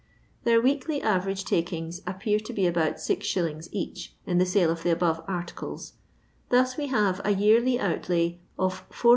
their 0.45 0.59
weekly 0.59 0.99
average 0.99 1.45
takings 1.45 2.01
appear 2.07 2.39
to 2.39 2.51
be 2.53 2.65
about 2.65 2.95
6i. 2.95 3.69
each 3.71 4.15
in 4.25 4.39
the 4.39 4.47
sale 4.47 4.71
of 4.71 4.81
the 4.81 4.89
above 4.89 5.23
artides, 5.27 5.91
thof 6.49 6.75
we 6.75 6.87
have 6.87 7.21
a 7.23 7.29
yearly 7.29 7.77
oatky 7.77 8.39
ef•.. 8.59 8.89